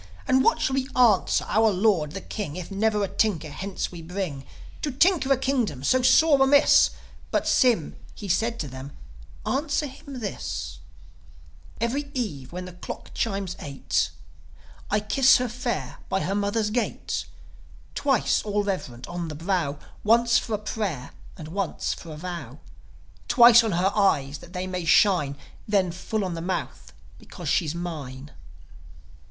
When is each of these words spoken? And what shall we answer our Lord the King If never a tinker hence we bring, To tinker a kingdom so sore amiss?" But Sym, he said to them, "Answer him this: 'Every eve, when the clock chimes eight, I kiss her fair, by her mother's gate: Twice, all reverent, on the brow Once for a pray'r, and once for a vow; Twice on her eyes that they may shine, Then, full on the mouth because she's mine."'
And 0.27 0.43
what 0.43 0.59
shall 0.59 0.73
we 0.73 0.87
answer 0.95 1.45
our 1.47 1.69
Lord 1.69 2.13
the 2.13 2.21
King 2.21 2.55
If 2.55 2.71
never 2.71 3.03
a 3.03 3.07
tinker 3.07 3.51
hence 3.51 3.91
we 3.91 4.01
bring, 4.01 4.47
To 4.81 4.89
tinker 4.89 5.31
a 5.31 5.37
kingdom 5.37 5.83
so 5.83 6.01
sore 6.01 6.41
amiss?" 6.41 6.89
But 7.29 7.47
Sym, 7.47 7.95
he 8.15 8.27
said 8.27 8.59
to 8.61 8.67
them, 8.67 8.97
"Answer 9.45 9.85
him 9.85 10.19
this: 10.19 10.79
'Every 11.79 12.09
eve, 12.15 12.51
when 12.51 12.65
the 12.65 12.73
clock 12.73 13.13
chimes 13.13 13.55
eight, 13.59 14.09
I 14.89 15.01
kiss 15.01 15.37
her 15.37 15.47
fair, 15.47 15.97
by 16.09 16.21
her 16.21 16.33
mother's 16.33 16.71
gate: 16.71 17.25
Twice, 17.93 18.41
all 18.41 18.63
reverent, 18.63 19.05
on 19.05 19.27
the 19.27 19.35
brow 19.35 19.77
Once 20.03 20.39
for 20.39 20.55
a 20.55 20.57
pray'r, 20.57 21.11
and 21.37 21.49
once 21.49 21.93
for 21.93 22.11
a 22.11 22.17
vow; 22.17 22.57
Twice 23.27 23.63
on 23.63 23.73
her 23.73 23.91
eyes 23.93 24.39
that 24.39 24.53
they 24.53 24.65
may 24.65 24.83
shine, 24.83 25.37
Then, 25.67 25.91
full 25.91 26.25
on 26.25 26.33
the 26.33 26.41
mouth 26.41 26.91
because 27.19 27.49
she's 27.49 27.75
mine."' 27.75 28.31